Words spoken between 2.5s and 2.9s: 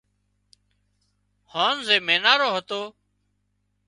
هتو